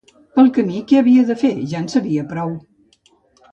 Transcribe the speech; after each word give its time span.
Pel 0.37 0.47
camí 0.55 0.79
que 0.91 0.97
havia 1.01 1.27
de 1.29 1.37
fer, 1.43 1.53
ja 1.75 1.83
en 1.83 1.87
sabia 1.97 2.27
prou 2.35 2.57